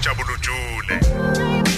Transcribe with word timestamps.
Chabulujule. 0.00 1.69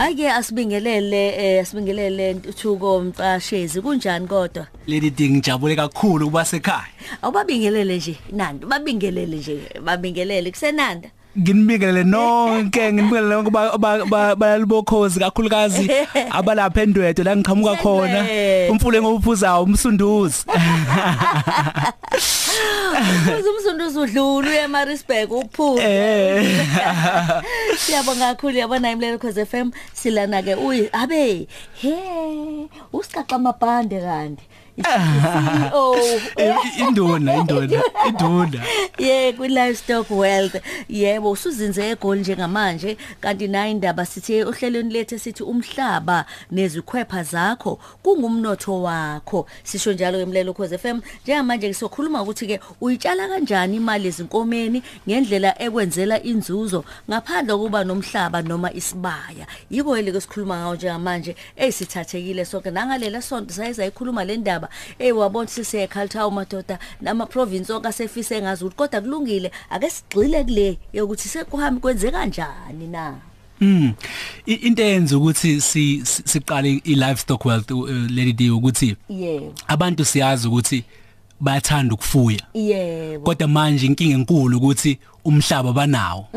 Ake 0.02 0.32
asibingelele 0.32 1.28
eh 1.38 1.62
asibingelele 1.62 2.34
Ntuthuko 2.34 3.02
Mqashezi 3.02 3.82
kunjani 3.82 4.28
kodwa? 4.28 4.68
Leli 4.88 5.10
ding 5.10 5.32
ngijabule 5.32 5.76
kakhulu 5.76 6.26
kuba 6.26 6.46
sekhaya 6.46 6.88
awubabingelele 7.22 7.98
nje 7.98 8.18
nandi 8.32 8.66
babingelele 8.66 9.38
nje 9.38 9.60
babingelele 9.86 10.52
kusenanda. 10.52 11.10
Nginibingelele 11.38 12.04
nonke 12.04 12.94
nginibingelele 12.94 13.36
nonke 13.36 13.52
balalibokhozi 14.36 15.20
kakhulukazi 15.20 15.92
abalapha 16.38 16.82
endwetwe 16.82 17.24
la 17.24 17.36
ngiqhamuka 17.36 17.76
khona. 17.76 18.20
Endwetwe. 18.20 18.70
umfule 18.70 19.02
ngophuzayo 19.02 19.64
umsunduzi. 19.64 20.46
Uze 23.40 23.50
umsunduzi 23.50 24.00
udlula 24.00 24.50
uye 24.50 24.64
eMaritzburg 24.64 25.32
uphuze 25.32 25.84
eh. 25.84 26.66
Siyabonga 27.82 28.36
kakhulu 28.36 28.58
yabona 28.58 28.92
imlelo 28.92 29.18
cause 29.18 29.46
FM 29.46 29.72
silana 29.94 30.44
ke 30.44 30.56
uyi 30.56 30.90
abe 30.92 31.48
he 31.82 31.96
usiqaqa 32.94 33.36
amabhande 33.36 34.00
kanti. 34.00 34.44
Oh 35.74 35.98
induna 36.80 37.36
induna 37.36 37.84
induna. 38.08 38.64
Yeah 38.98 39.34
ku 39.34 39.44
livestock 39.44 40.10
wealth. 40.10 40.56
Yebo 40.90 41.32
usuzinze 41.32 41.90
egoli 41.90 42.22
njengamanje 42.22 42.98
kanti 43.22 43.48
na 43.48 43.68
indaba 43.68 44.06
sithi 44.06 44.44
ohlelweni 44.44 44.94
lethu 44.94 45.20
sithi 45.20 45.44
umhlaba 45.44 46.26
nezikhwepha 46.52 47.24
zakho 47.24 47.80
kungumnotho 48.04 48.82
wakho. 48.82 49.48
Sisho 49.64 49.94
njalo 49.94 50.20
emlelo 50.20 50.54
cause 50.54 50.78
FM 50.78 51.00
njengamanje 51.24 51.74
sizokhuluma 51.74 52.22
ukuthi 52.22 52.48
ke 52.48 52.60
uyitshala 52.82 53.28
kanjani 53.28 53.76
imali 53.76 54.08
ezinkomeni 54.08 54.84
ngendlela 55.08 55.62
ekwenzela 55.62 56.24
inzuzo 56.24 56.84
ngaphandle 57.10 57.54
kokuba 57.54 57.84
nomhlaba 57.84 58.42
noma 58.42 58.74
isibaya. 58.74 59.48
Yiko 59.72 59.98
elike 59.98 60.22
sikhuluma 60.22 60.58
ngawo 60.58 60.76
njengamanje 60.76 61.36
esithathekile 61.56 62.46
sonke 62.46 62.72
nangalela 62.72 63.22
sonto 63.22 63.54
sayiza 63.54 63.86
ikhuluma 63.86 64.26
le 64.26 64.38
ndaba 64.38 64.70
eh 65.00 65.18
wabona 65.18 65.48
sisiye 65.50 65.88
Khalthawu 65.88 66.32
madoda 66.32 66.80
nama 67.02 67.26
province 67.26 67.74
onke 67.74 67.88
asefise 67.88 68.42
ngazi 68.42 68.64
ukuthi 68.66 68.78
kodwa 68.78 69.02
kulungile 69.02 69.52
ake 69.70 69.90
sigxile 69.90 70.44
kule 70.44 70.78
yokuthi 70.94 71.28
sekuhambi 71.30 71.82
kwenze 71.82 72.12
kanjani 72.12 72.88
na? 72.92 73.14
Mm. 73.62 73.94
Into 74.46 74.84
eyenza 74.84 75.18
ukuthi 75.18 75.62
si 75.62 76.02
si- 76.06 76.24
siqale 76.26 76.82
i 76.84 76.96
livestock 76.96 77.46
wealth 77.46 77.72
uh, 77.72 77.90
lady 77.90 78.34
D 78.34 78.50
ukuthi 78.50 78.96
yebo. 79.10 79.54
abantu 79.68 80.06
siyazi 80.06 80.48
ukuthi 80.48 80.84
bayathanda 81.40 81.94
ukufuya. 81.94 82.40
Yebo. 82.54 83.24
Kodwa 83.26 83.48
manje 83.48 83.86
inkinga 83.86 84.14
enkulu 84.16 84.58
ukuthi 84.58 85.00
umhlaba 85.26 85.74
banawo 85.74 86.28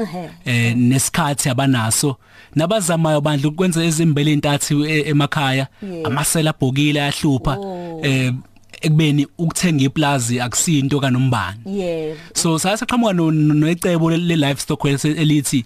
eh 0.45 0.77
nesikhathi 0.77 1.49
abanaso. 1.49 2.17
Nabazamayo 2.55 3.21
bandla 3.21 3.49
ukwenza 3.49 3.85
ezimbele 3.85 4.33
intathi 4.33 4.75
e- 4.85 5.09
emakhaya. 5.09 5.67
Amasela 6.05 6.51
abhokile 6.51 7.01
ayahlupha. 7.03 7.57
Oh. 7.59 7.84
Eh 8.03 8.33
ekubeni 8.81 9.27
ukuthenga 9.39 9.85
iplazi 9.85 10.41
akusinto 10.41 11.01
kanombani. 11.01 11.61
Yebo. 11.67 12.17
So 12.35 12.59
sayasaqhamuka 12.59 13.13
necebo 13.13 14.11
le 14.11 14.37
livestock 14.37 14.85
wealth 14.85 15.05
elithi 15.05 15.65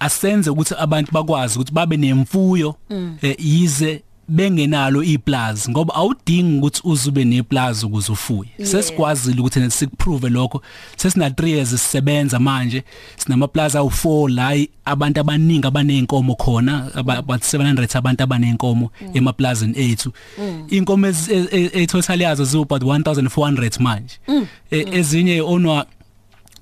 asenze 0.00 0.50
ukuthi 0.50 0.74
abantu 0.78 1.12
bakwazi 1.12 1.58
ukuthi 1.58 1.72
babe 1.72 1.96
nemfuyo 1.96 2.74
eh, 3.22 3.36
yize 3.38 4.02
bengenalo 4.28 5.02
iplazi 5.02 5.70
ngoba 5.70 5.94
awudingi 5.94 6.58
ukuthi 6.58 6.80
uzube 6.84 7.24
neplazi 7.24 7.86
ukuze 7.86 8.12
ufuye. 8.12 8.50
Yeah. 8.58 8.70
sesikwazile 8.72 9.40
ukuthi 9.40 9.70
sikuprove 9.70 10.28
lokho. 10.28 10.62
Sesina 10.96 11.28
3 11.28 11.46
years 11.48 11.70
sisebenza 11.70 12.38
manje 12.38 12.82
sinamaplaza 13.16 13.78
awu4 13.80 14.28
la 14.34 14.66
abantu 14.84 15.20
abaningi 15.20 15.66
abaneenkomo 15.66 16.34
khona 16.34 16.90
about 16.94 17.42
700 17.42 17.96
abantu 17.98 18.22
abaneenkomo 18.22 18.90
emaplazini 19.14 19.78
ethu. 19.90 20.12
Inkomo 20.68 21.06
ezi- 21.06 21.32
e- 21.32 21.70
e- 21.74 21.82
e- 21.82 22.22
yazo 22.22 22.44
ziwu 22.44 22.62
about 22.62 22.82
1400 22.82 23.80
manje. 23.80 24.14
E- 24.70 24.86
ezinye 24.98 25.40
onwa 25.40 25.86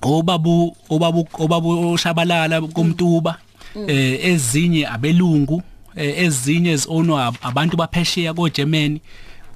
obabu 0.01 0.75
obabu 0.89 1.27
obabu 1.33 1.91
oshabalala 1.91 2.61
komtuba 2.61 3.37
eh 3.87 4.25
ezinye 4.25 4.87
abelungu 4.87 5.63
ezinye 5.95 6.71
ezonwa 6.71 7.33
abantu 7.41 7.77
baphesheya 7.77 8.33
ko 8.33 8.49
Germany 8.49 8.99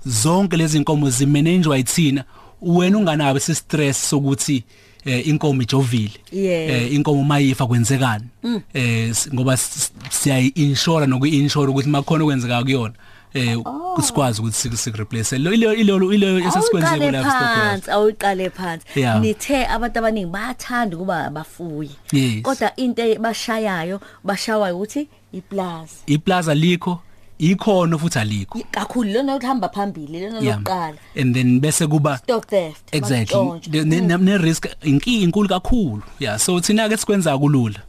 zonke 0.05 0.57
lezi 0.57 0.77
inkomo 0.77 1.09
zimanagwa 1.09 1.77
yithina. 1.77 2.23
Wena 2.61 2.97
unganabo 2.97 3.37
isi 3.37 3.55
stress 3.55 4.09
sokuthi 4.09 4.63
eh, 5.05 5.27
inkomo 5.27 5.61
ijovile. 5.61 6.11
Eh, 6.33 6.93
inkomo 6.93 7.23
mayifa 7.23 7.67
kwenzekani? 7.67 8.25
Eh 8.73 9.09
s- 9.09 9.29
ngoba 9.33 9.53
s- 9.53 9.91
siyayi 10.09 10.47
insure 10.55 11.07
nokuinsure 11.07 11.67
ukuthi 11.71 11.89
makhona 11.89 12.23
okwenzeka 12.23 12.63
kuyona. 12.63 12.93
Eh 13.33 13.57
kusikwazi 13.95 14.41
ukuthi 14.41 14.77
sikureplace 14.77 15.37
lo 15.37 15.53
ilo 15.53 15.73
ilo 15.73 15.95
Awuqale 15.95 16.71
ku 16.71 16.77
livestock 16.77 17.41
wealth. 17.41 17.85
phansi 17.85 17.91
awuqale 17.91 18.49
phansi. 18.49 18.85
Nithe 19.21 19.65
abantu 19.67 19.99
abaningi 19.99 20.25
bayathanda 20.31 20.95
ukuba 20.97 21.25
abafuyi 21.25 21.91
Yes. 22.11 22.41
kodwa 22.41 22.75
into 22.75 23.01
ebashayayo 23.01 24.01
bashawayo 24.23 24.75
ukuthi 24.75 25.07
iplaza. 25.33 25.93
Iplaza 26.07 26.53
likho 26.55 26.99
ikhono 27.39 27.97
futhi 27.99 28.19
alikho. 28.19 28.59
Kakhulu 28.71 29.13
lona 29.13 29.35
ukuhamba 29.35 29.69
phambili 29.69 30.19
lona 30.19 30.39
Yeah. 30.39 30.57
lokuqala. 30.57 30.97
And 31.15 31.35
then 31.35 31.59
bese 31.61 31.87
kuba 31.87 32.17
stock 32.17 32.47
theft 32.47 32.81
exactly. 32.91 33.35
bantshontshwe. 33.35 33.85
ne 33.85 33.99
ne- 34.01 34.17
ne 34.17 34.37
risk 34.37 34.65
inkingi 34.83 35.23
inkulu 35.23 35.47
kakhulu. 35.49 36.01
Yeah 36.19 36.37
so 36.39 36.59
thina 36.59 36.89
ke 36.89 36.97
sikwenza 36.97 37.37
kulula. 37.37 37.79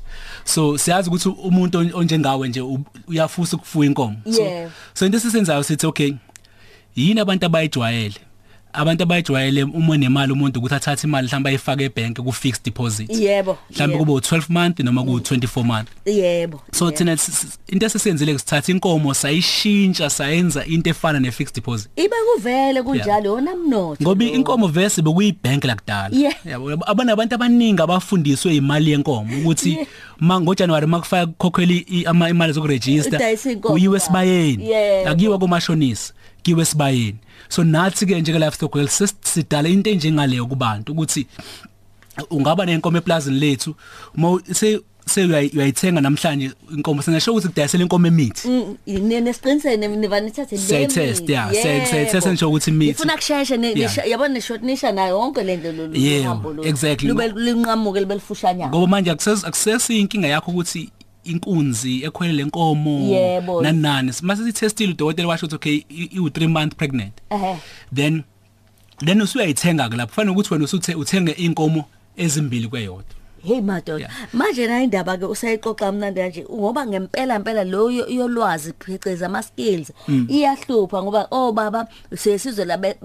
So 0.44 0.78
siyazi 0.78 1.08
ukuthi 1.10 1.28
umuntu 1.28 1.78
on- 1.78 1.92
onjengawe 1.94 2.48
nje 2.48 2.60
u- 2.60 2.84
uyafusa 3.08 3.56
ukufuya 3.56 3.86
inkomo. 3.88 4.16
So 4.32 4.42
Yeah. 4.42 4.70
so 4.94 5.06
into 5.06 5.18
esisenzayo 5.18 5.62
sithi 5.62 5.86
okay 5.86 6.12
yini 6.96 7.20
abantu 7.20 7.46
abayijwayele? 7.46 8.14
Abantu 8.72 9.02
abayijwayele 9.02 9.62
uma 9.64 9.96
nemali 9.96 10.32
umuntu 10.32 10.58
ukuthi 10.58 10.74
athathe 10.74 11.06
imali 11.06 11.26
mhlawumbe 11.26 11.48
ayifake 11.50 11.84
ebank 11.84 12.20
ku 12.20 12.32
fixed 12.32 12.64
deposit 12.64 13.10
yebo 13.10 13.58
mhlawumbe 13.70 13.98
yebo, 13.98 14.20
kube 14.20 14.36
u12 14.36 14.42
month 14.48 14.80
noma 14.80 15.02
ku 15.04 15.10
24 15.18 15.64
month 15.64 15.88
yebo 16.06 16.60
so 16.72 16.84
yebo. 16.84 16.96
thina 16.96 17.12
s- 17.12 17.28
s- 17.28 17.58
into 17.68 17.86
esisenzile 17.86 18.38
sithatha 18.38 18.72
inkomo 18.72 19.14
sayishintsha 19.14 20.10
sayenza 20.10 20.64
into 20.66 20.90
efana 20.90 21.20
ne 21.20 21.30
fixed 21.30 21.54
deposit 21.54 21.90
ibe 21.96 22.16
kuvele 22.34 22.82
kunjalo 22.82 23.24
yona 23.30 23.56
mnotho 23.56 24.02
ngoba 24.02 24.24
lo. 24.24 24.30
inkomo 24.30 24.68
vese 24.68 25.02
bekuyibank 25.02 25.64
lakudala 25.64 26.16
Yeah. 26.16 26.34
yabo 26.46 26.70
abana 26.86 27.12
abantu 27.12 27.34
abaningi 27.34 27.82
abafundiswe 27.82 28.56
imali 28.56 28.90
yenkomo 28.90 29.38
ukuthi 29.38 29.78
ma 30.20 30.40
ngoJanuary 30.40 30.86
makufaka 30.86 31.26
kokhokheli 31.26 32.04
ama 32.06 32.28
imali 32.30 32.52
zokuregister 32.52 33.14
Udayisa 33.16 33.52
inkomo 33.52 33.74
uyiwe 33.74 33.94
yakho. 33.94 34.06
sibayeni 34.06 34.70
Yebo. 34.70 35.10
akuyiwa 35.10 35.38
komashonisi 35.38 36.12
kiwe 36.42 36.64
sibayeni 36.64 37.18
so 37.48 37.64
nathi 37.64 38.06
ke 38.06 38.20
nje 38.20 38.32
ke 38.32 38.38
livestock 38.38 38.74
health 38.74 38.90
sesidala 38.92 39.68
into 39.68 39.90
enjengaleyo 39.90 40.46
kubantu 40.46 40.92
ukuthi 40.92 41.26
ungaba 42.30 42.66
nenkomo 42.66 42.98
eplazini 42.98 43.38
lethu 43.40 43.74
uma 44.16 44.40
se 44.52 44.80
se 45.06 45.24
uyayithenga 45.24 46.00
namhlanje 46.00 46.50
inkomo 46.76 47.02
sengasho 47.02 47.32
ukuthi 47.32 47.48
kudayisela 47.48 47.82
inkomo 47.84 48.06
emithi 48.06 48.48
Mm, 48.48 48.76
nesiqinisene 48.86 49.88
nivanithathe 49.88 50.56
le 50.56 50.62
Siyayi 50.62 50.86
test, 50.86 51.28
yeah, 51.28 51.50
siyayi- 51.50 51.86
siyayi 51.86 52.06
test 52.10 52.26
ngisho 52.28 52.48
ukuthi 52.48 52.70
imithi. 52.70 52.90
ifuna 52.90 53.16
kusheshe 53.16 53.56
ne- 53.56 53.72
Yeah. 53.76 53.78
nisha- 53.96 54.06
yabona 54.08 54.34
nishot 54.34 54.62
nisha 54.62 54.92
nayo 54.92 55.18
yonke 55.18 55.42
lento 55.42 55.72
lolu 55.72 55.96
Yeah, 55.96 56.24
uhambo 56.24 56.48
lolu. 56.52 56.68
exactly. 56.68 57.08
lube 57.08 57.28
linqamuke 57.28 58.00
libe 58.00 58.14
lifushanyana 58.14 58.70
ngoba 58.70 58.86
manje 58.86 59.10
akusesi 59.10 59.46
akusesi 59.46 59.98
inkinga 60.00 60.28
yakho 60.28 60.50
ukuthi 60.50 60.90
inkunzi 61.24 62.04
ekhwele 62.04 62.32
lenkomo 62.32 63.00
Yebo. 63.14 63.62
nani 63.62 63.78
nani 63.82 64.12
mase 64.22 64.44
sitestile 64.44 64.92
udokotela 64.92 65.28
washo 65.28 65.46
ukuthi 65.46 65.56
okay 65.56 65.84
i 65.88 66.18
3 66.18 66.48
month 66.48 66.74
pregnant 66.74 67.12
ehe 67.30 67.56
then 67.94 68.22
then 69.04 69.22
usuyayithenga 69.22 69.88
ke 69.88 69.96
lapho 69.96 70.10
kufanele 70.10 70.32
ukuthi 70.32 70.52
wena 70.54 70.64
usuthe 70.64 70.94
uthenge 70.94 71.32
inkomo 71.32 71.84
ezimbili 72.16 72.68
kweyodwa 72.68 73.04
hey 73.44 73.60
madoda 73.60 73.98
Yeah. 74.04 74.12
manje 74.32 74.66
na 74.66 74.82
indaba 74.82 75.16
ke 75.16 75.24
usayixoxa 75.24 75.92
mnandi 75.92 76.20
kanje 76.20 76.44
ngoba 76.52 76.86
ngempela 76.86 77.36
impela 77.36 77.64
lo 77.64 77.90
yo- 77.90 78.08
yolwazi 78.08 78.72
pheceza 78.78 79.26
ama 79.26 79.42
skills 79.42 79.92
Mm. 80.08 80.26
iyahlupha 80.30 81.02
ngoba 81.02 81.28
oh 81.30 81.52
baba 81.52 81.88
sesizwe 82.16 82.64
la 82.64 82.76
be- 82.76 82.96